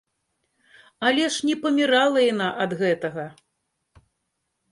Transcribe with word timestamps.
Але 1.09 1.25
ж 1.35 1.49
не 1.49 1.55
памірала 1.65 2.19
яна 2.33 2.47
ад 2.65 2.71
гэтага! 2.81 3.25